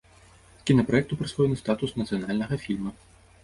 [0.69, 2.99] Кінапраекту прысвоены статус нацыянальнага фільма.